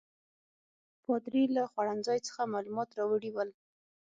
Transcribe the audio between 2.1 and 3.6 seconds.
څخه معلومات راوړي ول.